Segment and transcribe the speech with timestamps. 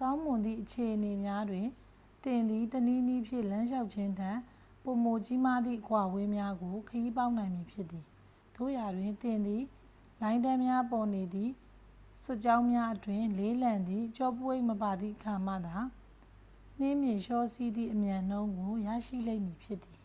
[0.00, 1.66] ကောင်းမွန်သည့်အခြေအနေများတွင်
[2.24, 4.38] သင်သည် တစ်နည်းနည်းဖြင့် လမ်းလျှောက်ခြင်းထက်
[4.84, 8.04] ပိုမိုကြီးမားသည့် အကွာအဝေးများကို ခရီးပေါက်နိုင်မည်ဖြစ်သည်
[8.54, 9.62] သို့ရာတွင် သင်သည်
[10.20, 11.52] လိုင်းတန်းများပေါ်နေသည့်
[12.22, 15.76] စွတ်ကြောင်းများအတွင်း လေးလံသည့် ကျောပိုးအိတ်မပါသည့်အခါမှသာ
[16.78, 19.98] နှင်းပြင်လျှောစီးသည့်အမြန်နှုန်းကို ရရှိလိမ့်မည်ဖြစ်သည်